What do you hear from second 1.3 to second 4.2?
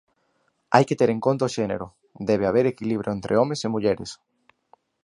o xénero, debe haber equilibrio entre homes e mulleres.